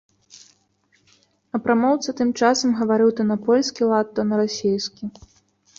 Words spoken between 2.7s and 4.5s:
гаварыў то на польскі лад, то на